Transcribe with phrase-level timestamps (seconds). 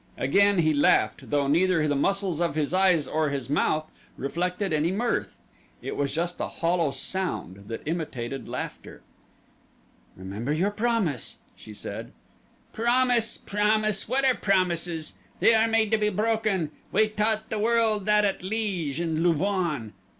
[0.17, 4.89] Again he laughed, though neither the muscles of his eyes or his mouth reflected any
[4.91, 5.37] mirth
[5.79, 9.03] it was just a hollow sound that imitated laughter.
[10.17, 12.13] "Remember your promise," she said.
[12.73, 13.37] "Promise!
[13.45, 14.09] Promise!
[14.09, 15.13] What are promises?
[15.39, 19.93] They are made to be broken we taught the world that at Liege and Louvain.